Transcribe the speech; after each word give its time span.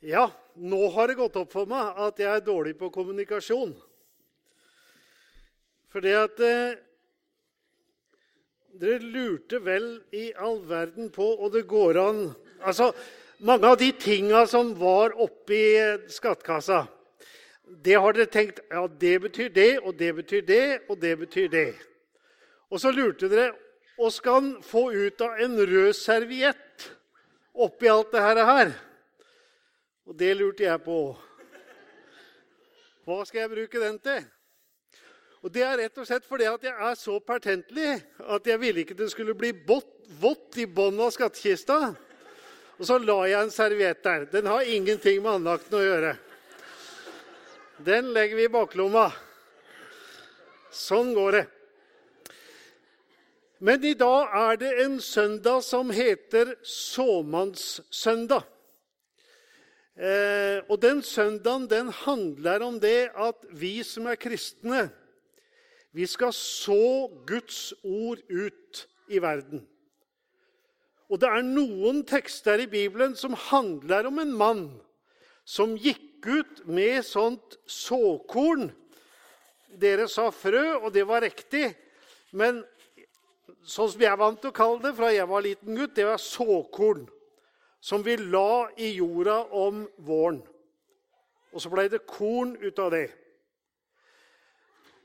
Ja, 0.00 0.28
nå 0.54 0.88
har 0.94 1.08
det 1.08 1.18
gått 1.18 1.36
opp 1.40 1.50
for 1.50 1.66
meg 1.66 1.96
at 1.98 2.20
jeg 2.22 2.30
er 2.30 2.44
dårlig 2.46 2.76
på 2.78 2.90
kommunikasjon. 2.94 3.72
Fordi 5.90 6.12
at 6.14 6.42
eh, 6.44 6.76
Dere 8.78 9.00
lurte 9.02 9.58
vel 9.64 9.86
i 10.14 10.28
all 10.38 10.60
verden 10.68 11.08
på 11.10 11.24
Og 11.40 11.48
det 11.54 11.64
går 11.66 11.96
an 11.98 12.18
Altså, 12.60 12.92
mange 13.40 13.66
av 13.66 13.78
de 13.80 13.88
tinga 13.96 14.44
som 14.46 14.74
var 14.78 15.14
oppi 15.18 15.62
skattkassa, 16.12 16.82
det 17.64 17.94
har 17.94 18.16
dere 18.16 18.26
tenkt 18.26 18.58
ja, 18.66 18.82
det 18.88 19.14
betyr 19.22 19.52
det, 19.54 19.70
og 19.78 19.94
det 19.94 20.10
betyr 20.16 20.42
det, 20.42 20.64
og 20.90 20.98
det 20.98 21.12
betyr 21.20 21.46
det. 21.52 21.68
Og 22.66 22.82
så 22.82 22.90
lurte 22.90 23.30
dere 23.30 23.52
hva 23.94 24.10
skal 24.10 24.40
han 24.40 24.50
få 24.66 24.88
ut 24.90 25.22
av 25.22 25.38
en 25.38 25.54
rød 25.54 25.94
serviett 25.94 26.88
oppi 27.54 27.90
alt 27.94 28.10
det 28.12 28.26
her? 28.26 28.74
Og 30.08 30.16
det 30.16 30.32
lurte 30.38 30.64
jeg 30.64 30.80
på. 30.80 30.98
Hva 33.04 33.22
skal 33.28 33.42
jeg 33.44 33.52
bruke 33.52 33.80
den 33.82 33.98
til? 34.00 34.24
Og 35.44 35.52
Det 35.54 35.62
er 35.62 35.76
rett 35.78 36.00
og 36.00 36.06
slett 36.08 36.24
fordi 36.26 36.48
at 36.48 36.64
jeg 36.64 36.74
er 36.74 36.96
så 36.98 37.18
pertentlig 37.22 37.90
at 38.18 38.48
jeg 38.48 38.60
ville 38.60 38.82
ikke 38.82 38.96
det 38.98 39.10
skulle 39.12 39.36
bli 39.38 39.52
vått 39.68 40.58
i 40.58 40.66
bånn 40.66 40.98
av 41.04 41.12
skattkista. 41.14 41.92
Og 42.78 42.88
så 42.88 42.98
la 43.02 43.18
jeg 43.28 43.44
en 43.44 43.54
serviett 43.54 44.02
der. 44.02 44.26
Den 44.32 44.48
har 44.50 44.66
ingenting 44.66 45.20
med 45.22 45.38
andakten 45.38 45.78
å 45.78 45.84
gjøre. 45.84 46.16
Den 47.84 48.12
legger 48.16 48.40
vi 48.40 48.48
i 48.48 48.52
baklomma. 48.52 49.06
Sånn 50.74 51.12
går 51.14 51.36
det. 51.36 51.46
Men 53.58 53.84
i 53.84 53.94
dag 53.98 54.34
er 54.40 54.60
det 54.60 54.74
en 54.84 55.00
søndag 55.02 55.64
som 55.66 55.90
heter 55.94 56.56
såmannssøndag. 56.62 58.46
Eh, 59.98 60.62
og 60.70 60.78
den 60.78 61.00
søndagen 61.02 61.64
den 61.66 61.88
handler 62.04 62.62
om 62.62 62.76
det 62.78 63.10
at 63.18 63.40
vi 63.50 63.80
som 63.82 64.06
er 64.06 64.20
kristne, 64.20 64.84
vi 65.90 66.06
skal 66.06 66.30
så 66.36 67.08
Guds 67.26 67.72
ord 67.82 68.22
ut 68.30 68.84
i 69.10 69.18
verden. 69.18 69.64
Og 71.10 71.18
det 71.18 71.30
er 71.32 71.42
noen 71.42 72.04
tekster 72.06 72.62
i 72.62 72.68
Bibelen 72.70 73.16
som 73.18 73.34
handler 73.48 74.06
om 74.06 74.20
en 74.22 74.36
mann 74.38 74.64
som 75.48 75.74
gikk 75.74 76.28
ut 76.28 76.62
med 76.68 77.02
sånt 77.02 77.56
såkorn. 77.66 78.68
Dere 79.80 80.06
sa 80.06 80.28
frø, 80.30 80.76
og 80.78 80.92
det 80.94 81.08
var 81.08 81.24
riktig. 81.24 81.72
Men 82.30 82.60
sånn 83.66 83.90
som 83.90 84.04
jeg 84.04 84.20
vant 84.20 84.46
å 84.46 84.54
kalle 84.54 84.84
det 84.84 84.94
fra 84.94 85.10
jeg 85.10 85.26
var 85.26 85.42
liten 85.42 85.74
gutt, 85.74 85.96
det 85.96 86.06
var 86.06 86.22
såkorn 86.22 87.08
som 87.80 88.02
vi 88.02 88.16
la 88.16 88.68
i 88.76 88.92
jorda 88.96 89.44
om 89.54 89.84
våren. 89.96 90.42
Og 91.52 91.62
så 91.62 91.70
ble 91.72 91.86
det 91.88 92.06
korn 92.08 92.56
ut 92.60 92.78
av 92.82 92.92
det. 92.92 93.08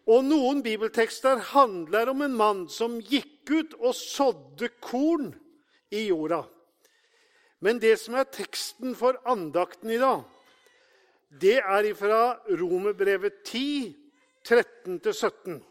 Og 0.10 0.26
noen 0.28 0.60
bibeltekster 0.66 1.40
handler 1.54 2.12
om 2.12 2.26
en 2.26 2.36
mann 2.36 2.66
som 2.72 3.00
gikk 3.00 3.52
ut 3.54 3.76
og 3.80 3.96
sådde 3.96 4.74
korn 4.84 5.32
i 5.94 6.08
jorda. 6.10 6.44
Men 7.64 7.80
det 7.80 7.96
som 8.02 8.18
er 8.20 8.28
teksten 8.28 8.98
for 9.00 9.22
andakten 9.30 9.94
i 9.94 10.02
dag, 10.02 10.26
det 11.40 11.62
er 11.64 11.88
fra 11.96 12.36
Romerbrevet 12.52 13.40
10, 13.48 13.96
13-17. 14.44 15.62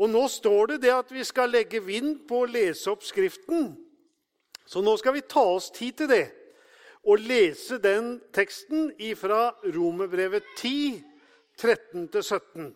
Og 0.00 0.08
nå 0.10 0.22
står 0.32 0.72
det 0.72 0.78
det 0.86 0.94
at 0.94 1.12
vi 1.12 1.24
skal 1.24 1.52
legge 1.52 1.82
vind 1.84 2.24
på 2.28 2.42
å 2.42 2.48
lese 2.48 2.90
opp 2.90 3.04
Skriften. 3.04 3.74
Så 4.72 4.80
nå 4.80 4.94
skal 4.96 5.12
vi 5.18 5.20
ta 5.28 5.42
oss 5.52 5.68
tid 5.74 5.98
til 6.00 6.08
det 6.08 6.26
og 7.02 7.18
lese 7.20 7.76
den 7.82 8.14
teksten 8.32 8.92
fra 9.18 9.50
Romerbrevet 9.74 10.46
10, 10.56 11.02
13-17. 11.60 12.70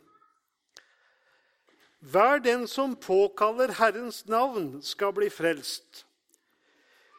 Hver 2.11 2.43
den 2.43 2.67
som 2.69 2.97
påkaller 3.01 3.73
Herrens 3.79 4.27
navn, 4.27 4.83
skal 4.83 5.15
bli 5.17 5.31
frelst. 5.31 6.05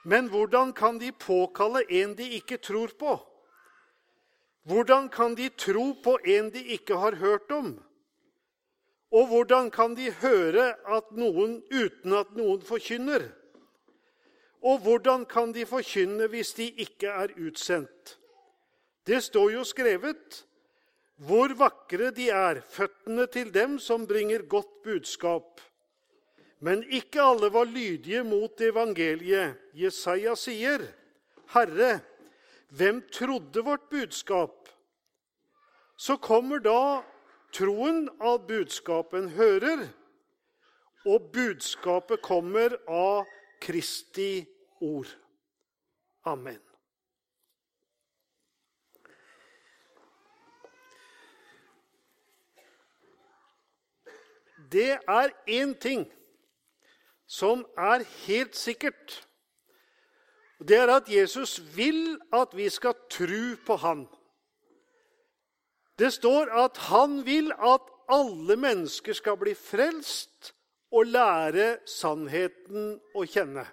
Men 0.03 0.29
hvordan 0.29 0.73
kan 0.73 0.99
de 0.99 1.09
påkalle 1.11 1.81
en 1.89 2.13
de 2.15 2.27
ikke 2.37 2.57
tror 2.57 2.93
på? 2.99 3.17
Hvordan 4.67 5.09
kan 5.09 5.35
de 5.35 5.49
tro 5.49 5.93
på 6.03 6.19
en 6.23 6.51
de 6.53 6.63
ikke 6.75 6.95
har 6.95 7.15
hørt 7.15 7.51
om? 7.51 7.73
Og 9.11 9.27
hvordan 9.27 9.71
kan 9.71 9.95
de 9.95 10.11
høre 10.11 10.75
at 10.85 11.11
noen 11.11 11.63
uten 11.71 12.13
at 12.13 12.35
noen 12.35 12.61
forkynner? 12.61 13.31
Og 14.63 14.79
hvordan 14.83 15.25
kan 15.25 15.53
de 15.53 15.65
forkynne 15.65 16.27
hvis 16.27 16.53
de 16.57 16.69
ikke 16.71 17.07
er 17.07 17.33
utsendt? 17.37 18.17
Det 19.07 19.21
står 19.23 19.51
jo 19.51 19.63
skrevet 19.63 20.43
hvor 21.17 21.53
vakre 21.57 22.11
de 22.13 22.29
er, 22.29 22.59
føttene 22.61 23.25
til 23.33 23.49
dem 23.53 23.79
som 23.81 24.05
bringer 24.07 24.43
godt 24.49 24.83
budskap. 24.83 25.61
Men 26.59 26.83
ikke 26.83 27.21
alle 27.21 27.49
var 27.53 27.65
lydige 27.65 28.23
mot 28.23 28.61
evangeliet. 28.61 29.57
Jesaja 29.73 30.35
sier, 30.35 30.81
'Herre, 31.53 31.99
hvem 32.69 33.01
trodde 33.11 33.63
vårt 33.65 33.89
budskap?' 33.89 34.69
Så 35.97 36.17
kommer 36.17 36.59
da 36.59 37.01
troen 37.53 38.09
av 38.21 38.47
budskapen 38.47 39.29
hører, 39.29 39.87
og 41.05 41.31
budskapet 41.33 42.21
kommer 42.21 42.75
av 42.87 43.25
Kristi 43.61 44.45
ord. 44.81 45.07
Amen. 46.23 46.61
Det 54.71 54.97
er 55.07 55.31
én 55.47 55.73
ting 55.79 56.03
som 57.27 57.65
er 57.77 58.03
helt 58.27 58.55
sikkert. 58.55 59.27
Det 60.59 60.77
er 60.77 60.95
at 60.95 61.09
Jesus 61.09 61.61
vil 61.75 62.19
at 62.33 62.55
vi 62.57 62.69
skal 62.69 62.93
tro 63.09 63.55
på 63.65 63.75
Han. 63.75 64.07
Det 65.99 66.13
står 66.13 66.51
at 66.65 66.77
han 66.77 67.25
vil 67.25 67.51
at 67.51 67.81
alle 68.09 68.55
mennesker 68.55 69.13
skal 69.13 69.37
bli 69.37 69.53
frelst 69.53 70.53
og 70.91 71.09
lære 71.11 71.77
sannheten 71.89 72.97
å 73.15 73.25
kjenne. 73.27 73.65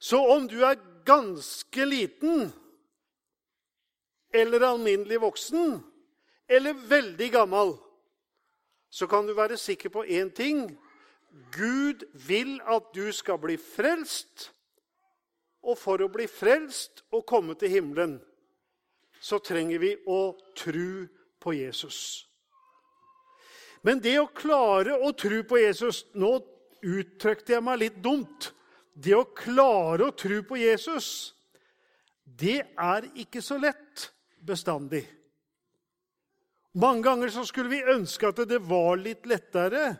Så 0.00 0.20
om 0.32 0.48
du 0.48 0.60
er 0.64 0.80
ganske 1.04 1.84
liten 1.84 2.50
eller 4.32 4.64
alminnelig 4.64 5.20
voksen 5.20 5.80
eller 6.50 6.74
veldig 6.74 7.30
gammel, 7.32 7.74
så 8.90 9.06
kan 9.06 9.26
du 9.26 9.34
være 9.34 9.56
sikker 9.56 9.88
på 9.88 10.04
én 10.04 10.32
ting. 10.34 10.64
Gud 11.52 12.02
vil 12.26 12.58
at 12.66 12.90
du 12.94 13.12
skal 13.12 13.38
bli 13.38 13.56
frelst. 13.56 14.50
Og 15.62 15.76
for 15.78 16.00
å 16.00 16.08
bli 16.08 16.24
frelst 16.26 17.04
og 17.12 17.26
komme 17.28 17.54
til 17.54 17.70
himmelen, 17.70 18.16
så 19.20 19.38
trenger 19.38 19.78
vi 19.78 19.92
å 20.08 20.32
tro 20.56 21.04
på 21.40 21.52
Jesus. 21.52 22.29
Men 23.86 24.00
det 24.04 24.16
å 24.20 24.28
klare 24.36 24.98
å 25.00 25.12
tro 25.16 25.42
på 25.48 25.60
Jesus 25.62 26.02
Nå 26.12 26.34
uttrykte 26.80 27.56
jeg 27.56 27.64
meg 27.64 27.80
litt 27.80 28.00
dumt. 28.04 28.50
Det 28.92 29.14
å 29.16 29.28
klare 29.36 30.08
å 30.08 30.16
tro 30.16 30.40
på 30.44 30.58
Jesus, 30.60 31.32
det 32.24 32.60
er 32.76 33.06
ikke 33.20 33.42
så 33.44 33.56
lett 33.60 34.10
bestandig. 34.44 35.04
Mange 36.80 37.02
ganger 37.04 37.32
så 37.32 37.44
skulle 37.48 37.72
vi 37.72 37.94
ønske 37.94 38.28
at 38.30 38.42
det 38.48 38.60
var 38.64 39.00
litt 39.00 39.26
lettere. 39.28 39.94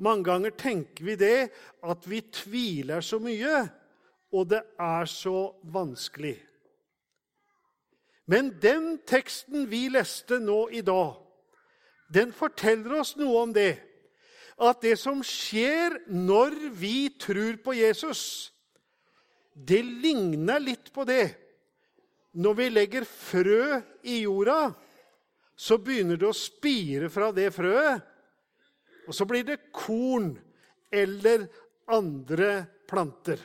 Mange 0.00 0.26
ganger 0.26 0.54
tenker 0.56 1.04
vi 1.04 1.16
det, 1.20 1.50
at 1.84 2.06
vi 2.08 2.22
tviler 2.32 3.04
så 3.04 3.20
mye, 3.22 3.66
og 4.32 4.48
det 4.52 4.62
er 4.80 5.10
så 5.10 5.50
vanskelig. 5.72 6.38
Men 8.30 8.54
den 8.62 8.94
teksten 9.08 9.66
vi 9.70 9.88
leste 9.92 10.38
nå 10.42 10.68
i 10.74 10.82
dag, 10.86 11.18
den 12.10 12.34
forteller 12.34 13.00
oss 13.00 13.14
noe 13.18 13.44
om 13.44 13.54
det 13.54 13.72
at 14.60 14.82
det 14.84 14.96
som 15.00 15.22
skjer 15.24 16.02
når 16.12 16.56
vi 16.76 17.08
tror 17.20 17.56
på 17.64 17.72
Jesus, 17.78 18.52
det 19.54 19.80
ligner 19.80 20.60
litt 20.60 20.90
på 20.92 21.06
det. 21.08 21.32
Når 22.36 22.58
vi 22.58 22.68
legger 22.68 23.06
frø 23.08 23.80
i 24.04 24.20
jorda, 24.26 24.74
så 25.56 25.80
begynner 25.80 26.20
det 26.20 26.28
å 26.28 26.36
spire 26.36 27.08
fra 27.12 27.30
det 27.36 27.48
frøet. 27.56 28.04
Og 29.08 29.16
så 29.16 29.24
blir 29.28 29.46
det 29.48 29.72
korn 29.72 30.34
eller 30.92 31.48
andre 31.90 32.52
planter. 32.88 33.40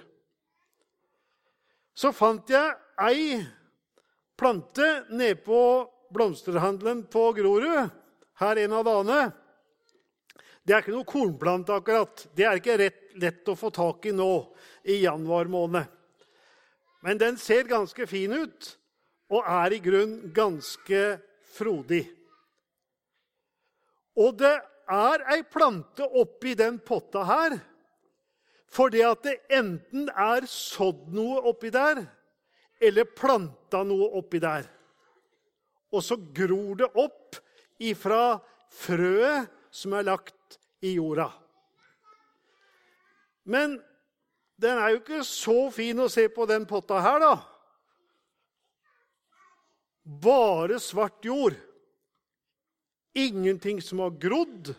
Så 1.95 2.11
fant 2.11 2.51
jeg 2.51 2.75
ei 3.01 3.39
plante 4.35 5.05
nede 5.15 5.39
på 5.47 5.59
blomsterhandelen 6.11 7.05
på 7.11 7.29
Grorud 7.39 8.03
her 8.41 8.61
en 8.63 8.75
av 8.75 8.85
dagene. 8.87 9.19
Det 10.65 10.73
er 10.73 10.81
ikke 10.81 10.95
noe 10.95 11.07
kornplante, 11.07 11.75
akkurat. 11.75 12.25
Det 12.35 12.47
er 12.47 12.59
ikke 12.59 12.77
rett, 12.81 13.03
lett 13.21 13.51
å 13.51 13.57
få 13.57 13.69
tak 13.73 14.07
i 14.09 14.15
nå 14.15 14.31
i 14.89 15.01
januar 15.03 15.49
måned. 15.51 15.85
Men 17.05 17.21
den 17.21 17.37
ser 17.37 17.69
ganske 17.69 18.07
fin 18.09 18.33
ut 18.33 18.71
og 19.29 19.45
er 19.45 19.75
i 19.75 19.81
grunn 19.81 20.17
ganske 20.33 21.03
frodig. 21.55 22.03
Og 24.17 24.35
det 24.39 24.55
er 24.89 25.23
ei 25.33 25.41
plante 25.49 26.05
oppi 26.05 26.53
den 26.57 26.79
potta 26.85 27.25
her 27.27 27.57
fordi 28.75 28.99
at 29.07 29.21
det 29.23 29.37
enten 29.55 30.09
er 30.09 30.47
sådd 30.51 31.05
noe 31.15 31.37
oppi 31.47 31.69
der, 31.71 32.01
eller 32.83 33.07
planta 33.07 33.85
noe 33.87 34.09
oppi 34.19 34.41
der. 34.43 34.65
Og 35.95 36.03
så 36.03 36.17
gror 36.35 36.73
det 36.81 36.89
opp 36.91 37.37
ifra 37.81 38.37
frøet 38.71 39.51
som 39.73 39.95
er 39.97 40.07
lagt 40.07 40.59
i 40.85 40.95
jorda. 40.95 41.27
Men 43.45 43.77
den 44.61 44.79
er 44.79 44.93
jo 44.93 45.01
ikke 45.01 45.23
så 45.27 45.57
fin 45.73 45.99
å 45.99 46.09
se 46.11 46.27
på, 46.31 46.47
den 46.49 46.65
potta 46.67 47.01
her, 47.03 47.19
da. 47.21 47.33
Bare 50.05 50.79
svart 50.79 51.25
jord. 51.25 51.57
Ingenting 53.15 53.81
som 53.83 54.01
har 54.03 54.15
grodd. 54.21 54.71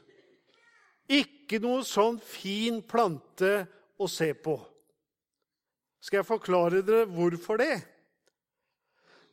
Ikke 1.06 1.60
noe 1.62 1.84
sånn 1.86 2.18
fin 2.22 2.80
plante 2.82 3.66
å 4.00 4.08
se 4.10 4.32
på. 4.34 4.56
Skal 6.02 6.20
jeg 6.20 6.28
forklare 6.28 6.82
dere 6.86 7.06
hvorfor 7.10 7.60
det? 7.60 7.80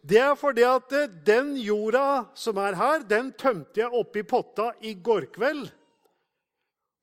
Det 0.03 0.19
er 0.19 0.33
fordi 0.35 0.65
at 0.67 0.91
den 1.23 1.53
jorda 1.63 2.25
som 2.35 2.59
er 2.59 2.75
her, 2.75 3.05
den 3.07 3.31
tømte 3.39 3.79
jeg 3.79 3.95
oppi 3.95 4.25
potta 4.27 4.73
i 4.83 4.97
går 4.99 5.29
kveld. 5.31 5.69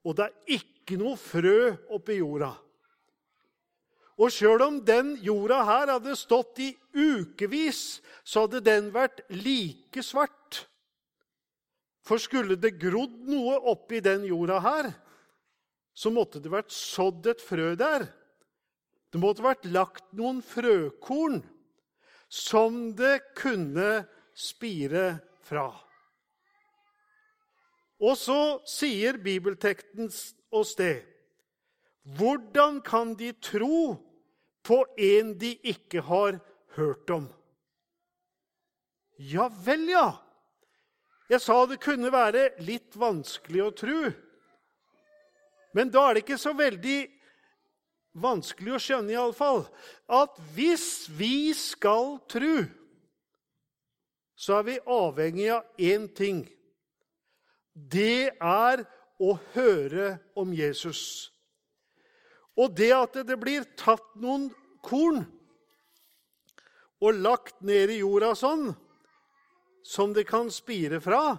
Og 0.04 0.16
det 0.18 0.26
er 0.26 0.58
ikke 0.60 0.98
noe 1.00 1.16
frø 1.20 1.72
oppi 1.96 2.18
jorda. 2.18 2.52
Og 4.20 4.28
sjøl 4.34 4.60
om 4.66 4.80
den 4.84 5.14
jorda 5.24 5.62
her 5.64 5.94
hadde 5.94 6.16
stått 6.18 6.60
i 6.60 6.74
ukevis, 6.92 8.02
så 8.20 8.44
hadde 8.44 8.60
den 8.66 8.90
vært 8.92 9.22
like 9.32 10.04
svart. 10.04 10.66
For 12.04 12.20
skulle 12.20 12.58
det 12.60 12.74
grodd 12.82 13.16
noe 13.30 13.56
oppi 13.72 14.02
den 14.04 14.26
jorda 14.28 14.58
her, 14.60 14.90
så 15.96 16.12
måtte 16.12 16.40
det 16.42 16.52
vært 16.52 16.72
sådd 16.74 17.30
et 17.32 17.40
frø 17.40 17.72
der. 17.80 18.04
Det 19.08 19.20
måtte 19.22 19.44
vært 19.44 19.64
lagt 19.72 20.04
noen 20.16 20.44
frøkorn 20.44 21.40
som 22.30 22.94
det 22.96 23.34
kunne 23.34 24.04
spire 24.38 25.18
fra. 25.42 25.68
Og 28.00 28.16
så 28.16 28.60
sier 28.70 29.18
bibeltekten 29.20 30.08
oss 30.54 30.72
det. 30.78 31.02
Hvordan 32.16 32.80
kan 32.86 33.12
de 33.18 33.32
tro 33.42 33.98
på 34.64 34.78
en 34.96 35.34
de 35.38 35.52
ikke 35.74 36.06
har 36.06 36.38
hørt 36.78 37.10
om? 37.12 37.26
Ja 39.20 39.50
vel, 39.66 39.90
ja. 39.90 40.08
Jeg 41.30 41.42
sa 41.44 41.58
det 41.68 41.82
kunne 41.82 42.08
være 42.14 42.54
litt 42.64 42.96
vanskelig 42.98 43.66
å 43.66 43.74
tro. 43.76 43.98
Men 45.76 45.90
da 45.92 46.06
er 46.08 46.16
det 46.16 46.24
ikke 46.24 46.40
så 46.40 46.54
veldig 46.56 47.00
vanskelig 48.12 48.74
å 48.74 48.82
skjønne 48.82 49.14
iallfall 49.14 49.64
at 50.10 50.38
hvis 50.56 51.08
vi 51.14 51.52
skal 51.56 52.18
tro, 52.30 52.64
så 54.40 54.60
er 54.60 54.66
vi 54.66 54.78
avhengig 54.88 55.50
av 55.52 55.66
én 55.78 56.08
ting. 56.16 56.44
Det 57.74 58.32
er 58.34 58.84
å 59.20 59.34
høre 59.54 60.14
om 60.38 60.52
Jesus. 60.56 61.30
Og 62.56 62.72
det 62.76 62.90
at 62.96 63.20
det 63.28 63.36
blir 63.40 63.68
tatt 63.78 64.08
noen 64.20 64.48
korn 64.84 65.22
og 67.00 67.20
lagt 67.20 67.60
ned 67.64 67.92
i 67.92 68.00
jorda 68.00 68.32
sånn 68.36 68.72
som 69.86 70.12
det 70.16 70.26
kan 70.28 70.50
spire 70.52 71.00
fra, 71.00 71.38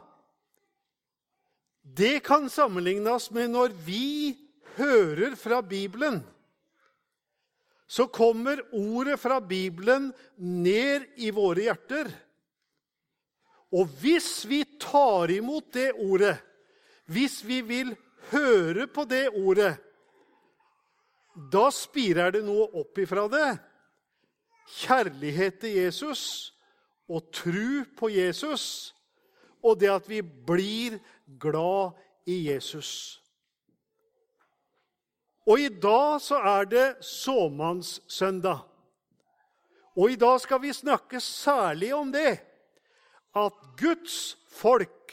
det 1.81 2.21
kan 2.25 2.47
sammenlignes 2.50 3.29
med 3.33 3.53
når 3.53 3.74
vi 3.85 4.33
hører 4.77 5.35
fra 5.38 5.62
Bibelen. 5.65 6.21
Så 7.91 8.07
kommer 8.07 8.61
ordet 8.71 9.19
fra 9.19 9.41
Bibelen 9.43 10.11
ned 10.38 11.09
i 11.19 11.31
våre 11.35 11.65
hjerter. 11.65 12.07
Og 13.75 13.89
hvis 13.99 14.45
vi 14.47 14.63
tar 14.79 15.31
imot 15.31 15.73
det 15.75 15.89
ordet, 15.99 16.38
hvis 17.11 17.41
vi 17.43 17.59
vil 17.67 17.91
høre 18.31 18.88
på 18.88 19.03
det 19.07 19.25
ordet, 19.35 19.73
da 21.51 21.67
spirer 21.71 22.31
det 22.35 22.43
noe 22.47 22.69
opp 22.79 22.99
ifra 22.99 23.27
det. 23.31 23.51
Kjærlighet 24.81 25.59
til 25.63 25.77
Jesus 25.81 26.23
og 27.11 27.27
tru 27.35 27.83
på 27.97 28.11
Jesus 28.11 28.65
og 29.61 29.79
det 29.79 29.91
at 29.93 30.07
vi 30.09 30.21
blir 30.21 30.97
glad 31.39 31.97
i 32.29 32.47
Jesus. 32.49 33.20
Og 35.51 35.59
i 35.59 35.71
dag 35.83 36.21
så 36.24 36.38
er 36.48 36.68
det 36.71 36.86
såmannssøndag. 37.03 38.62
Og 40.00 40.13
i 40.13 40.19
dag 40.19 40.38
skal 40.39 40.62
vi 40.63 40.71
snakke 40.71 41.19
særlig 41.19 41.92
om 41.95 42.12
det 42.13 42.39
at 43.36 43.57
Guds 43.80 44.38
folk, 44.56 45.12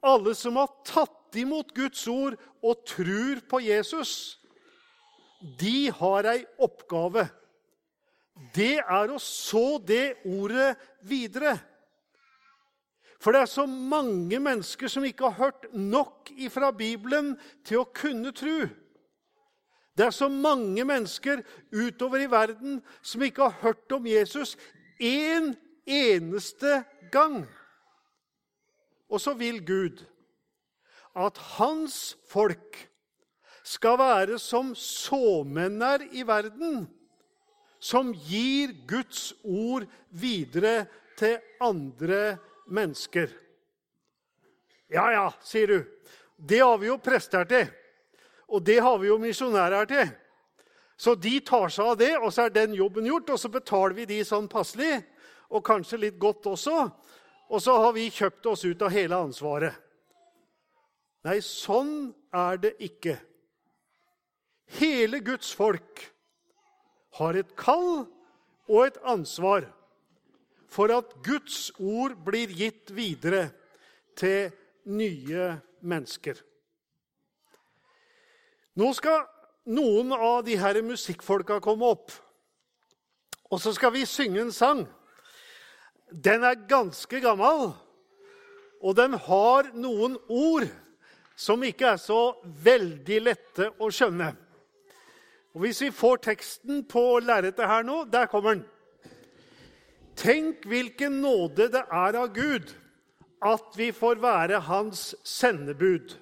alle 0.00 0.32
som 0.36 0.56
har 0.56 0.70
tatt 0.88 1.36
imot 1.36 1.74
Guds 1.76 2.06
ord 2.08 2.38
og 2.64 2.86
tror 2.88 3.42
på 3.50 3.60
Jesus, 3.66 4.40
de 5.60 5.90
har 5.92 6.28
ei 6.32 6.40
oppgave. 6.60 7.26
Det 8.56 8.78
er 8.80 9.12
å 9.12 9.20
så 9.20 9.76
det 9.84 10.22
ordet 10.24 10.72
videre. 11.04 11.58
For 13.20 13.36
det 13.36 13.44
er 13.44 13.52
så 13.52 13.66
mange 13.68 14.40
mennesker 14.40 14.88
som 14.88 15.04
ikke 15.04 15.28
har 15.28 15.50
hørt 15.50 15.68
nok 15.76 16.32
fra 16.48 16.72
Bibelen 16.72 17.34
til 17.68 17.82
å 17.82 17.90
kunne 17.92 18.32
tro. 18.32 18.62
Det 20.00 20.06
er 20.06 20.14
så 20.16 20.30
mange 20.32 20.80
mennesker 20.88 21.42
utover 21.68 22.22
i 22.24 22.30
verden 22.32 22.78
som 23.04 23.20
ikke 23.20 23.50
har 23.50 23.58
hørt 23.60 23.92
om 23.92 24.06
Jesus 24.08 24.54
én 24.96 25.50
en 25.50 25.56
eneste 25.84 26.84
gang. 27.12 27.42
Og 29.10 29.20
så 29.20 29.34
vil 29.34 29.60
Gud 29.66 30.04
at 31.16 31.38
hans 31.58 32.16
folk 32.30 32.78
skal 33.66 33.98
være 33.98 34.38
som 34.40 34.72
såmenner 34.78 36.06
i 36.16 36.22
verden, 36.26 36.86
som 37.80 38.12
gir 38.14 38.72
Guds 38.88 39.32
ord 39.44 39.84
videre 40.10 40.86
til 41.18 41.40
andre 41.60 42.38
mennesker. 42.70 43.28
Ja, 44.90 45.10
ja, 45.12 45.26
sier 45.44 45.66
du. 45.66 45.78
Det 46.36 46.60
har 46.62 46.78
vi 46.80 46.88
jo 46.88 46.96
prester 47.02 47.44
til. 47.44 47.68
Og 48.50 48.64
det 48.66 48.80
har 48.82 48.98
vi 48.98 49.08
jo 49.08 49.18
misjonærer 49.22 49.88
til. 49.90 50.10
Så 51.00 51.14
de 51.16 51.38
tar 51.40 51.70
seg 51.72 51.92
av 51.92 51.96
det, 52.00 52.10
og 52.18 52.28
så 52.34 52.44
er 52.44 52.54
den 52.54 52.74
jobben 52.76 53.06
gjort. 53.08 53.30
Og 53.32 53.40
så 53.40 53.48
betaler 53.52 53.96
vi 53.96 54.08
de 54.10 54.18
sånn 54.26 54.50
passelig, 54.50 55.00
og 55.48 55.64
kanskje 55.66 56.02
litt 56.02 56.18
godt 56.20 56.50
også. 56.50 56.76
Og 57.50 57.62
så 57.62 57.76
har 57.82 57.94
vi 57.96 58.10
kjøpt 58.12 58.46
oss 58.50 58.66
ut 58.66 58.82
av 58.84 58.92
hele 58.94 59.16
ansvaret. 59.16 59.74
Nei, 61.26 61.38
sånn 61.44 62.12
er 62.32 62.60
det 62.60 62.74
ikke. 62.84 63.16
Hele 64.78 65.20
Guds 65.24 65.50
folk 65.56 66.04
har 67.18 67.36
et 67.36 67.56
kall 67.58 68.04
og 68.70 68.84
et 68.84 69.00
ansvar 69.08 69.66
for 70.70 70.92
at 70.94 71.16
Guds 71.26 71.72
ord 71.82 72.14
blir 72.24 72.52
gitt 72.54 72.92
videre 72.94 73.48
til 74.18 74.52
nye 74.86 75.50
mennesker. 75.82 76.38
Nå 78.78 78.92
skal 78.94 79.24
noen 79.70 80.12
av 80.14 80.44
de 80.46 80.56
her 80.58 80.78
musikkfolka 80.84 81.58
komme 81.62 81.88
opp, 81.90 82.12
og 83.50 83.58
så 83.62 83.72
skal 83.74 83.94
vi 83.96 84.06
synge 84.06 84.44
en 84.44 84.52
sang. 84.54 84.84
Den 86.10 86.44
er 86.46 86.66
ganske 86.70 87.20
gammel, 87.22 87.72
og 88.80 88.96
den 88.98 89.16
har 89.26 89.72
noen 89.74 90.16
ord 90.30 90.68
som 91.40 91.62
ikke 91.64 91.94
er 91.94 92.00
så 92.00 92.20
veldig 92.44 93.18
lette 93.24 93.70
å 93.80 93.90
skjønne. 93.92 94.32
Og 95.54 95.64
Hvis 95.64 95.80
vi 95.82 95.90
får 95.90 96.22
teksten 96.28 96.84
på 96.86 97.02
lerretet 97.24 97.66
her 97.66 97.82
nå 97.82 98.04
Der 98.06 98.28
kommer 98.30 98.54
den. 98.54 98.66
Tenk 100.14 100.66
hvilken 100.68 101.20
nåde 101.22 101.66
det 101.72 101.82
er 101.90 102.18
av 102.20 102.28
Gud 102.34 102.70
at 103.40 103.76
vi 103.76 103.88
får 103.90 104.20
være 104.20 104.60
hans 104.68 105.14
sendebud. 105.24 106.12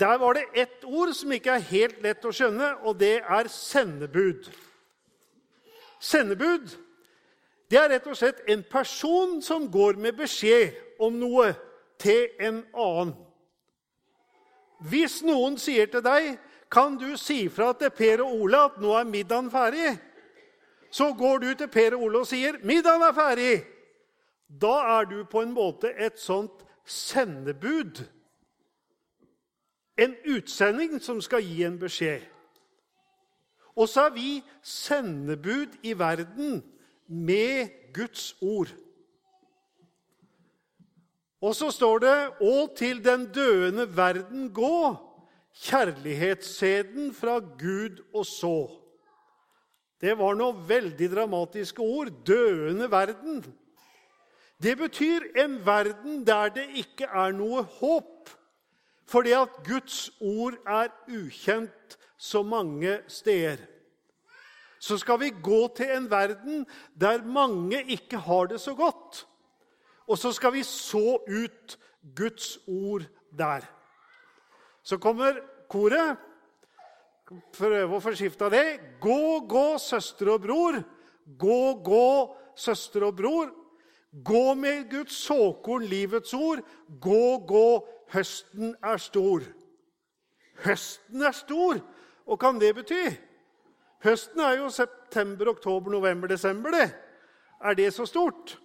Der 0.00 0.18
var 0.18 0.34
det 0.36 0.44
ett 0.54 0.84
ord 0.84 1.12
som 1.16 1.32
ikke 1.32 1.56
er 1.56 1.68
helt 1.70 2.02
lett 2.04 2.24
å 2.24 2.32
skjønne, 2.34 2.74
og 2.84 2.98
det 3.00 3.20
er 3.22 3.48
sendebud. 3.48 4.50
Sendebud 6.00 6.74
det 7.70 7.78
er 7.80 7.88
rett 7.90 8.04
og 8.06 8.14
slett 8.14 8.44
en 8.46 8.62
person 8.70 9.40
som 9.42 9.66
går 9.70 9.98
med 9.98 10.14
beskjed 10.20 10.76
om 11.02 11.16
noe 11.18 11.50
til 11.98 12.28
en 12.38 12.60
annen. 12.70 13.14
Hvis 14.86 15.22
noen 15.24 15.56
sier 15.58 15.86
til 15.86 16.04
deg, 16.04 16.38
'Kan 16.70 16.98
du 16.98 17.16
si 17.16 17.48
fra 17.48 17.72
til 17.72 17.90
Per 17.90 18.22
og 18.22 18.40
Ole 18.40 18.58
at 18.58 18.78
nå 18.80 18.92
er 18.98 19.04
middagen 19.04 19.50
ferdig?' 19.50 19.98
Så 20.90 21.12
går 21.12 21.38
du 21.38 21.54
til 21.54 21.68
Per 21.68 21.94
og 21.94 22.02
Ole 22.02 22.18
og 22.18 22.26
sier 22.26 22.52
'Middagen 22.62 23.02
er 23.02 23.12
ferdig'. 23.12 23.64
Da 24.60 25.00
er 25.00 25.04
du 25.04 25.24
på 25.24 25.40
en 25.40 25.52
måte 25.52 25.92
et 25.98 26.20
sånt 26.20 26.64
sendebud. 26.84 28.04
En 29.98 30.16
utsending 30.28 30.98
som 31.02 31.20
skal 31.24 31.44
gi 31.44 31.62
en 31.64 31.78
beskjed. 31.80 32.24
Og 33.76 33.88
så 33.88 34.08
er 34.08 34.14
vi 34.16 34.30
sendebud 34.64 35.76
i 35.84 35.92
verden 35.98 36.62
med 37.06 37.68
Guds 37.94 38.36
ord. 38.40 38.72
Og 41.40 41.54
så 41.54 41.70
står 41.70 41.98
det 41.98 42.32
'Og 42.40 42.76
til 42.76 43.04
den 43.04 43.26
døende 43.32 43.96
verden 43.96 44.52
gå', 44.52 44.96
kjærlighetsseden 45.54 47.14
fra 47.14 47.38
Gud 47.38 48.04
og 48.14 48.26
så. 48.26 48.70
Det 50.00 50.18
var 50.18 50.34
noe 50.34 50.68
veldig 50.68 51.08
dramatiske 51.14 51.80
ord. 51.80 52.10
Døende 52.26 52.90
verden. 52.90 53.54
Det 54.62 54.78
betyr 54.78 55.20
en 55.36 55.66
verden 55.66 56.26
der 56.26 56.48
det 56.48 56.66
ikke 56.74 57.04
er 57.04 57.32
noe 57.32 57.62
håp, 57.62 58.30
fordi 59.06 59.32
at 59.38 59.48
Guds 59.66 60.10
ord 60.20 60.58
er 60.66 60.90
ukjent 61.08 61.98
så 62.18 62.42
mange 62.42 62.98
steder. 63.08 63.62
Så 64.78 64.98
skal 64.98 65.20
vi 65.20 65.30
gå 65.42 65.66
til 65.76 65.90
en 65.96 66.10
verden 66.10 66.66
der 67.00 67.24
mange 67.24 67.82
ikke 67.82 68.18
har 68.18 68.50
det 68.50 68.60
så 68.60 68.74
godt. 68.74 69.26
Og 70.06 70.18
så 70.18 70.32
skal 70.32 70.52
vi 70.52 70.62
så 70.62 71.18
ut 71.26 71.78
Guds 72.16 72.58
ord 72.66 73.06
der. 73.38 73.66
Så 74.82 74.98
kommer 74.98 75.40
koret. 75.68 76.16
Prøve 77.56 77.96
å 77.96 78.02
forskifte 78.02 78.50
det. 78.52 78.66
Gå, 79.02 79.40
gå, 79.50 79.78
søster 79.82 80.30
og 80.30 80.44
bror. 80.44 80.78
Gå, 81.38 81.58
gå, 81.82 82.10
søster 82.54 83.08
og 83.08 83.16
bror. 83.18 83.50
Gå 84.24 84.54
med 84.54 84.90
Guds 84.90 85.16
såkorn, 85.26 85.84
livets 85.84 86.34
ord. 86.34 86.62
Gå, 87.00 87.38
gå, 87.48 87.68
høsten 88.14 88.72
er 88.84 89.00
stor. 89.02 89.44
Høsten 90.64 91.22
er 91.22 91.34
stor. 91.36 91.82
Hva 92.24 92.38
kan 92.40 92.60
det 92.60 92.72
bety? 92.78 93.02
Høsten 94.04 94.40
er 94.40 94.60
jo 94.60 94.70
september, 94.72 95.50
oktober, 95.52 95.90
november, 95.90 96.28
desember. 96.28 96.70
det. 96.70 96.90
Er 97.60 97.74
det 97.74 97.92
så 97.94 98.06
stort? 98.06 98.58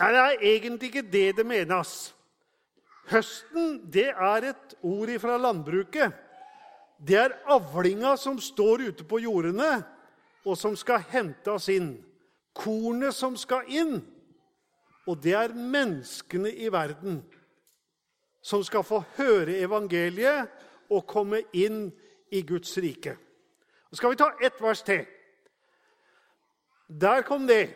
Nei, 0.00 0.10
det 0.12 0.20
er 0.20 0.44
egentlig 0.54 0.88
ikke 0.90 1.10
det 1.10 1.36
det 1.36 1.46
menes. 1.46 2.14
Høsten 3.10 3.82
det 3.92 4.08
er 4.08 4.48
et 4.50 4.74
ord 4.82 5.10
fra 5.20 5.36
landbruket. 5.36 6.12
Det 6.98 7.18
er 7.18 7.36
avlinga 7.50 8.16
som 8.16 8.38
står 8.40 8.88
ute 8.88 9.04
på 9.04 9.20
jordene, 9.20 9.84
og 10.44 10.56
som 10.58 10.76
skal 10.76 11.04
hentes 11.10 11.68
inn. 11.68 11.98
Kornet 12.54 13.14
som 13.14 13.36
skal 13.36 13.68
inn. 13.68 13.98
Og 15.06 15.20
det 15.22 15.34
er 15.36 15.56
menneskene 15.56 16.52
i 16.52 16.70
verden 16.72 17.20
som 18.44 18.64
skal 18.64 18.84
få 18.84 19.02
høre 19.16 19.56
evangeliet 19.64 20.50
og 20.92 21.06
komme 21.08 21.42
inn 21.56 21.88
i 22.32 22.42
Guds 22.44 22.76
rike. 22.80 23.16
Så 23.90 24.00
skal 24.00 24.12
vi 24.12 24.20
ta 24.20 24.30
ett 24.42 24.60
vers 24.60 24.82
til. 24.84 25.04
Der 26.88 27.24
kom 27.24 27.46
det. 27.48 27.72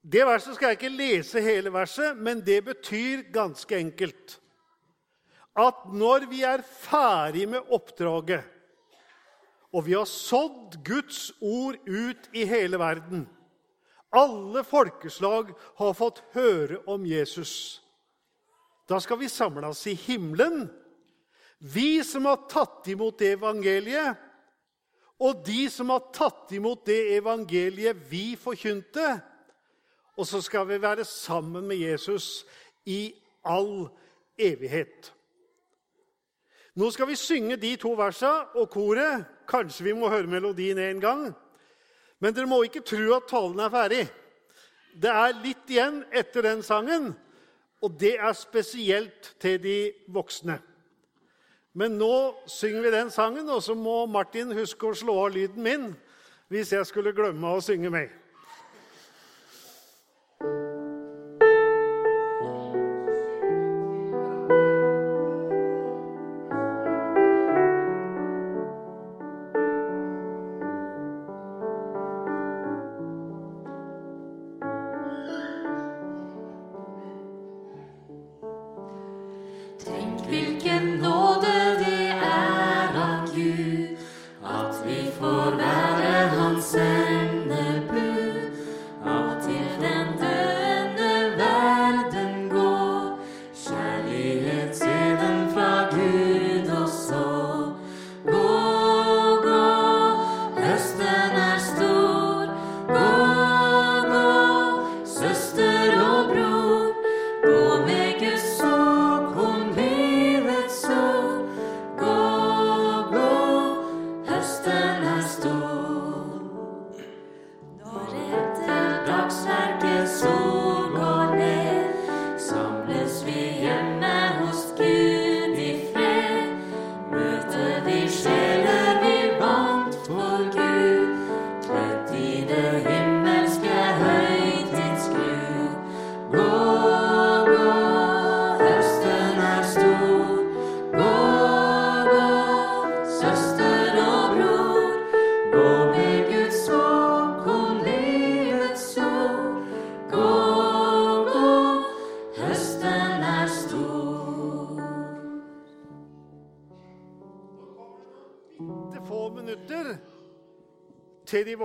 Det 0.00 0.24
verset 0.26 0.56
skal 0.56 0.72
jeg 0.72 0.80
ikke 0.80 0.96
lese 0.96 1.42
hele 1.44 1.72
verset, 1.72 2.16
men 2.16 2.40
det 2.44 2.62
betyr 2.64 3.26
ganske 3.32 3.76
enkelt 3.76 4.38
at 5.60 5.82
når 5.92 6.24
vi 6.30 6.44
er 6.46 6.62
ferdig 6.62 7.48
med 7.50 7.72
oppdraget, 7.74 8.44
og 9.72 9.84
vi 9.86 9.92
har 9.92 10.06
sådd 10.08 10.78
Guds 10.86 11.32
ord 11.40 11.76
ut 11.86 12.30
i 12.32 12.44
hele 12.48 12.78
verden 12.78 13.26
Alle 14.10 14.64
folkeslag 14.66 15.52
har 15.78 15.94
fått 15.94 16.22
høre 16.34 16.80
om 16.90 17.04
Jesus. 17.06 17.80
Da 18.90 18.98
skal 19.00 19.20
vi 19.20 19.30
samles 19.30 19.84
i 19.86 19.94
himmelen, 19.94 20.64
vi 21.58 22.00
som 22.04 22.26
har 22.26 22.48
tatt 22.50 22.88
imot 22.90 23.20
det 23.20 23.36
evangeliet, 23.36 24.18
og 25.20 25.42
de 25.46 25.66
som 25.70 25.92
har 25.92 26.08
tatt 26.16 26.50
imot 26.56 26.86
det 26.88 27.18
evangeliet 27.18 27.98
vi 28.08 28.32
forkynte 28.40 29.18
og 30.20 30.26
så 30.28 30.40
skal 30.44 30.68
vi 30.68 30.76
være 30.82 31.04
sammen 31.04 31.64
med 31.66 31.76
Jesus 31.76 32.44
i 32.84 33.14
all 33.44 33.88
evighet. 34.38 35.12
Nå 36.76 36.90
skal 36.92 37.08
vi 37.08 37.16
synge 37.16 37.56
de 37.56 37.72
to 37.80 37.94
versene 37.96 38.52
og 38.60 38.68
koret. 38.70 39.24
Kanskje 39.48 39.88
vi 39.88 39.94
må 39.96 40.10
høre 40.12 40.28
melodien 40.28 40.78
en 40.78 41.00
gang. 41.00 41.22
Men 42.20 42.36
dere 42.36 42.48
må 42.50 42.60
ikke 42.66 42.84
tro 42.84 43.14
at 43.16 43.28
talen 43.30 43.60
er 43.64 43.72
ferdig. 43.72 44.04
Det 45.00 45.10
er 45.10 45.38
litt 45.40 45.70
igjen 45.70 46.02
etter 46.12 46.44
den 46.44 46.64
sangen, 46.66 47.12
og 47.80 47.94
det 48.00 48.16
er 48.18 48.34
spesielt 48.36 49.34
til 49.40 49.56
de 49.62 49.78
voksne. 50.12 50.58
Men 51.72 51.96
nå 52.00 52.14
synger 52.50 52.84
vi 52.84 52.92
den 52.92 53.12
sangen, 53.14 53.48
og 53.48 53.62
så 53.62 53.76
må 53.78 54.02
Martin 54.10 54.50
huske 54.56 54.90
å 54.90 54.96
slå 54.96 55.16
av 55.24 55.34
lyden 55.36 55.62
min 55.64 55.90
hvis 56.50 56.72
jeg 56.74 56.86
skulle 56.88 57.14
glemme 57.14 57.46
å 57.46 57.62
synge 57.62 57.92
med. 57.94 58.10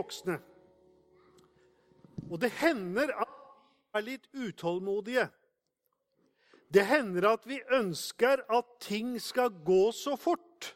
Voksne. 0.05 0.37
Og 2.29 2.39
det 2.41 2.51
hender 2.61 3.11
at 3.13 3.33
vi 3.33 3.99
er 3.99 4.05
litt 4.05 4.25
utålmodige. 4.33 5.27
Det 6.73 6.83
hender 6.85 7.29
at 7.29 7.45
vi 7.47 7.61
ønsker 7.73 8.43
at 8.51 8.65
ting 8.83 9.15
skal 9.21 9.53
gå 9.65 9.91
så 9.95 10.15
fort. 10.19 10.73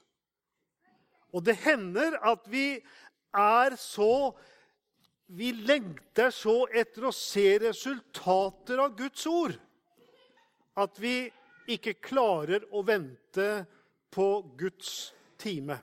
Og 1.34 1.44
det 1.46 1.58
hender 1.62 2.18
at 2.26 2.48
vi 2.50 2.80
er 3.36 3.76
så 3.78 4.36
Vi 5.30 5.52
lengter 5.54 6.32
så 6.34 6.64
etter 6.74 7.04
å 7.06 7.12
se 7.14 7.60
resultater 7.62 8.80
av 8.82 8.96
Guds 8.98 9.28
ord 9.30 9.52
at 10.74 10.98
vi 10.98 11.30
ikke 11.70 11.94
klarer 12.02 12.66
å 12.74 12.82
vente 12.82 13.46
på 14.10 14.26
Guds 14.58 15.14
time. 15.38 15.78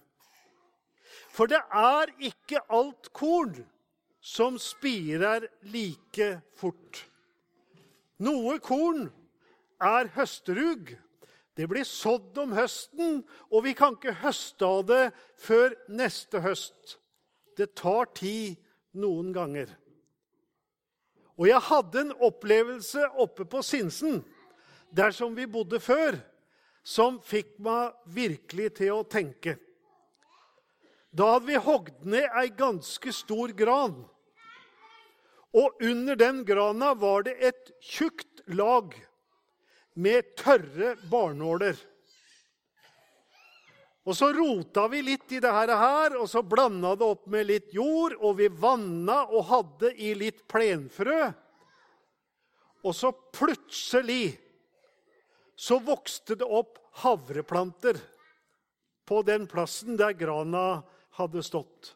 For 1.36 1.50
det 1.50 1.60
er 1.60 2.12
ikke 2.24 2.62
alt 2.72 3.10
korn 3.16 3.58
som 4.24 4.56
spirer 4.60 5.44
like 5.68 6.30
fort. 6.56 7.02
Noe 8.24 8.56
korn 8.64 9.10
er 9.82 10.08
høsterug. 10.16 10.94
Det 11.56 11.66
blir 11.68 11.84
sådd 11.88 12.36
om 12.40 12.52
høsten, 12.56 13.20
og 13.52 13.64
vi 13.64 13.72
kan 13.76 13.96
ikke 13.96 14.16
høste 14.20 14.64
av 14.68 14.82
det 14.88 15.02
før 15.40 15.76
neste 15.88 16.40
høst. 16.44 16.96
Det 17.56 17.70
tar 17.76 18.08
tid 18.16 18.56
noen 18.96 19.30
ganger. 19.36 19.70
Og 21.36 21.48
jeg 21.48 21.60
hadde 21.68 22.00
en 22.00 22.16
opplevelse 22.24 23.04
oppe 23.20 23.44
på 23.48 23.60
Sinsen, 23.64 24.22
der 24.88 25.12
som 25.12 25.36
vi 25.36 25.48
bodde 25.48 25.80
før, 25.84 26.16
som 26.84 27.20
fikk 27.24 27.56
meg 27.60 27.96
virkelig 28.08 28.70
til 28.80 28.94
å 28.96 29.04
tenke. 29.08 29.56
Da 31.16 31.30
hadde 31.32 31.48
vi 31.48 31.56
hogd 31.56 32.04
ned 32.04 32.26
ei 32.36 32.50
ganske 32.52 33.12
stor 33.14 33.52
gran. 33.56 33.94
Og 35.56 35.80
under 35.80 36.18
den 36.20 36.42
grana 36.44 36.92
var 36.98 37.24
det 37.24 37.36
et 37.40 37.70
tjukt 37.80 38.42
lag 38.52 38.92
med 39.96 40.34
tørre 40.36 40.92
barnåler. 41.08 41.78
Og 44.06 44.14
så 44.14 44.28
rota 44.36 44.84
vi 44.92 45.00
litt 45.02 45.32
i 45.32 45.40
dette 45.42 45.78
her, 45.80 46.18
og 46.20 46.28
så 46.30 46.42
blanda 46.44 46.92
det 46.98 47.06
opp 47.08 47.24
med 47.32 47.48
litt 47.48 47.72
jord, 47.74 48.14
og 48.20 48.36
vi 48.38 48.46
vanna 48.52 49.22
og 49.24 49.48
hadde 49.48 49.94
i 49.96 50.12
litt 50.14 50.44
plenfrø. 50.50 51.22
Og 52.86 52.94
så 52.94 53.10
plutselig 53.34 54.36
så 55.56 55.80
vokste 55.80 56.36
det 56.38 56.46
opp 56.46 56.76
havreplanter 57.00 57.98
på 59.08 59.22
den 59.26 59.48
plassen 59.48 59.96
der 59.98 60.12
grana 60.18 60.84
hadde 61.16 61.42
stått. 61.44 61.94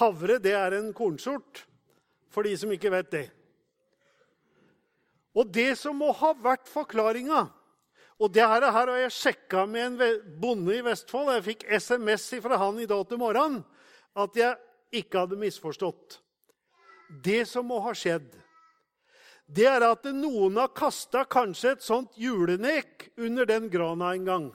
Havre 0.00 0.38
det 0.40 0.54
er 0.56 0.76
en 0.78 0.92
kornsort, 0.96 1.64
for 2.32 2.46
de 2.46 2.54
som 2.56 2.72
ikke 2.72 2.92
vet 2.92 3.10
det. 3.12 3.26
Og 5.36 5.48
det 5.52 5.74
som 5.80 5.96
må 5.96 6.10
ha 6.16 6.34
vært 6.36 6.68
forklaringa 6.68 7.46
Og 8.20 8.28
det 8.30 8.44
her, 8.44 8.62
her 8.62 8.86
har 8.86 8.98
jeg 9.00 9.14
sjekka 9.16 9.64
med 9.66 9.96
en 10.02 10.18
bonde 10.38 10.76
i 10.76 10.82
Vestfold. 10.84 11.32
Jeg 11.32 11.42
fikk 11.42 11.64
SMS 11.66 12.28
fra 12.44 12.58
han 12.60 12.76
i 12.78 12.86
dag 12.86 13.00
til 13.08 13.18
morgenen 13.18 13.64
at 14.14 14.36
jeg 14.36 15.00
ikke 15.00 15.24
hadde 15.24 15.38
misforstått. 15.40 16.20
Det 17.24 17.42
som 17.48 17.66
må 17.66 17.80
ha 17.82 17.90
skjedd, 17.96 18.28
det 19.50 19.66
er 19.66 19.82
at 19.88 20.06
noen 20.14 20.60
har 20.60 20.70
kasta 20.76 21.24
kanskje 21.26 21.74
et 21.74 21.82
sånt 21.82 22.14
julenek 22.20 23.08
under 23.18 23.48
den 23.48 23.66
grana 23.72 24.12
en 24.14 24.28
gang. 24.28 24.46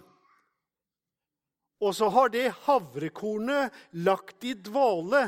Og 1.81 1.93
så 1.95 2.09
har 2.09 2.31
det 2.33 2.55
havrekornet 2.65 3.73
lagt 4.01 4.43
i 4.47 4.55
dvale 4.57 5.27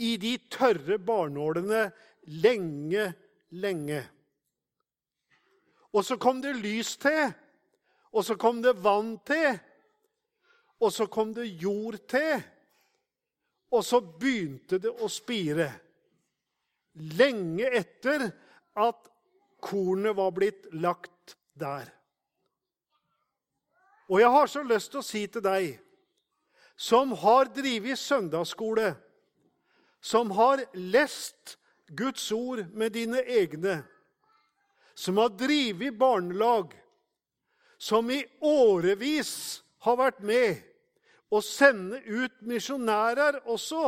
i 0.00 0.14
de 0.20 0.36
tørre 0.52 0.98
barnålene 1.02 1.88
lenge, 2.40 3.10
lenge. 3.50 4.00
Og 5.90 6.06
så 6.06 6.16
kom 6.22 6.38
det 6.42 6.54
lys 6.60 6.94
til, 7.02 7.32
og 8.14 8.24
så 8.26 8.36
kom 8.38 8.62
det 8.62 8.78
vann 8.82 9.16
til, 9.26 9.58
og 10.80 10.92
så 10.94 11.06
kom 11.10 11.34
det 11.34 11.50
jord 11.60 11.98
til. 12.08 12.40
Og 13.70 13.84
så 13.86 14.00
begynte 14.02 14.80
det 14.82 14.90
å 14.90 15.06
spire. 15.10 15.68
Lenge 17.18 17.68
etter 17.78 18.24
at 18.82 19.10
kornet 19.62 20.16
var 20.18 20.32
blitt 20.34 20.66
lagt 20.74 21.36
der. 21.54 21.86
Og 24.10 24.18
jeg 24.20 24.30
har 24.30 24.50
så 24.50 24.64
lyst 24.66 24.90
til 24.90 25.00
å 25.00 25.06
si 25.06 25.22
til 25.30 25.44
deg 25.44 25.78
som 26.80 27.12
har 27.22 27.50
drevet 27.54 27.98
søndagsskole, 28.00 28.94
som 30.02 30.32
har 30.34 30.64
lest 30.74 31.56
Guds 31.86 32.24
ord 32.32 32.64
med 32.72 32.94
dine 32.96 33.22
egne 33.22 33.80
som 35.00 35.16
har 35.16 35.28
drevet 35.28 35.98
barnelag, 35.98 36.74
som 37.78 38.10
i 38.10 38.24
årevis 38.40 39.62
har 39.78 39.96
vært 39.96 40.18
med 40.20 40.58
å 41.32 41.40
sende 41.40 42.02
ut 42.04 42.42
misjonærer 42.44 43.38
også. 43.48 43.84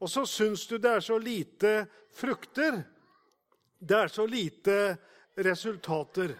Og 0.00 0.08
så 0.08 0.24
syns 0.24 0.64
du 0.70 0.78
det 0.78 0.94
er 0.96 1.04
så 1.04 1.18
lite 1.20 1.74
frukter. 2.16 2.80
Det 3.76 3.98
er 3.98 4.08
så 4.08 4.24
lite 4.26 4.78
resultater. 5.36 6.32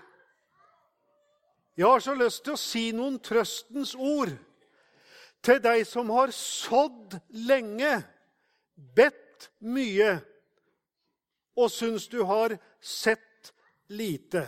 Jeg 1.77 1.89
har 1.89 2.03
så 2.05 2.15
lyst 2.15 2.43
til 2.45 2.53
å 2.53 2.61
si 2.61 2.83
noen 2.93 3.17
trøstens 3.25 3.95
ord 3.97 4.33
til 5.43 5.61
deg 5.63 5.85
som 5.89 6.11
har 6.13 6.33
sådd 6.37 7.17
lenge, 7.49 7.95
bedt 8.77 9.49
mye 9.65 10.19
og 11.59 11.71
syns 11.73 12.09
du 12.13 12.21
har 12.29 12.55
sett 12.81 13.53
lite. 13.93 14.45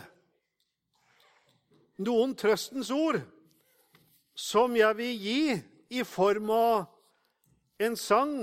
Noen 2.05 2.35
trøstens 2.37 2.91
ord 2.93 3.21
som 4.35 4.75
jeg 4.75 4.97
vil 4.99 5.25
gi 5.25 5.41
i 5.95 6.03
form 6.07 6.51
av 6.51 6.85
en 7.81 7.95
sang 7.99 8.35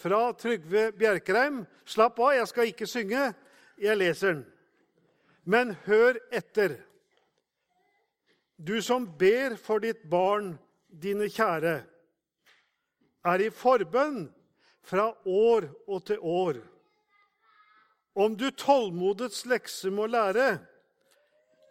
fra 0.00 0.32
Trygve 0.36 0.90
Bjerkreim. 0.96 1.62
Slapp 1.86 2.18
av, 2.18 2.34
jeg 2.38 2.48
skal 2.50 2.70
ikke 2.70 2.88
synge. 2.88 3.28
Jeg 3.80 3.98
leser 3.98 4.34
den. 4.34 4.42
Men 5.44 5.74
hør 5.84 6.18
etter. 6.32 6.78
Du 8.56 8.82
som 8.82 9.06
ber 9.18 9.56
for 9.56 9.82
ditt 9.82 10.04
barn, 10.10 10.54
dine 10.88 11.26
kjære, 11.26 11.74
er 13.24 13.42
i 13.42 13.50
forbønn 13.50 14.28
fra 14.84 15.08
år 15.26 15.66
og 15.88 16.04
til 16.06 16.20
år. 16.20 16.60
Om 18.14 18.36
du 18.38 18.50
tålmodets 18.50 19.42
lekse 19.50 19.90
må 19.90 20.06
lære, 20.06 20.60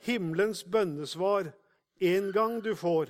himmelens 0.03 0.63
bønnesvar 0.67 1.53
en 2.03 2.31
gang 2.35 2.59
du 2.63 2.73
får. 2.75 3.07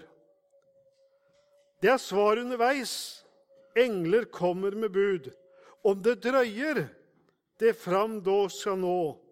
Det 1.82 1.90
er 1.90 1.98
svar 1.98 2.38
underveis. 2.38 3.24
Engler 3.76 4.28
kommer 4.30 4.72
med 4.78 4.94
bud. 4.94 5.32
Om 5.84 6.04
det 6.04 6.22
drøyer, 6.24 6.86
det 7.60 7.74
fram 7.76 8.20
da 8.24 8.46
skal 8.54 8.78
nå. 8.78 9.23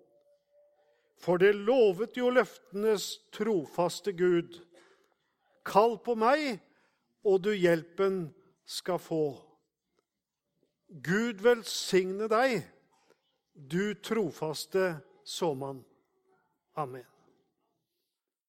For 1.22 1.38
det 1.38 1.54
lovet 1.56 2.18
jo 2.18 2.32
løftenes 2.34 3.20
trofaste 3.36 4.14
Gud. 4.18 4.58
Kall 5.66 6.00
på 6.02 6.16
meg, 6.18 6.58
og 7.22 7.44
du 7.46 7.52
hjelpen 7.54 8.32
skal 8.66 8.98
få. 9.02 9.26
Gud 11.06 11.44
velsigne 11.46 12.28
deg 12.32 12.64
du 13.54 13.94
trofaste 13.94 15.02
såmann. 15.24 15.84
Amen. 16.76 17.06